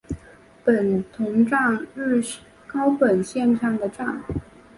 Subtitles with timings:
[0.65, 2.19] 本桐站日
[2.65, 4.23] 高本线上的站。